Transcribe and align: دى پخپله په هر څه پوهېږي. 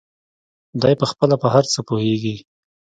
دى 0.81 0.93
پخپله 1.01 1.35
په 1.43 1.47
هر 1.53 1.63
څه 1.73 1.79
پوهېږي. 1.87 2.35